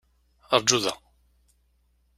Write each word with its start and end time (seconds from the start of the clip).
Ṛju 0.59 0.79
da. 0.83 0.93